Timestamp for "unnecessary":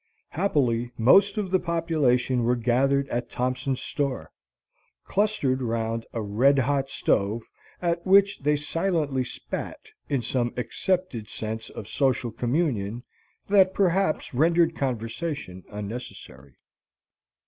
15.69-16.55